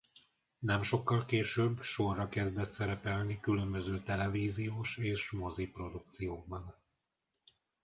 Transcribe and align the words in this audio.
Nem 0.59 0.81
sokkal 0.83 1.25
később 1.25 1.81
sorra 1.81 2.29
kezdett 2.29 2.69
szerepelni 2.71 3.39
különböző 3.39 3.99
televíziós 3.99 4.97
és 4.97 5.31
mozi-produkciókban. 5.31 6.75